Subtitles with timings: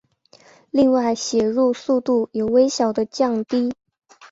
[0.71, 3.71] 另外写入速度有微小的降低。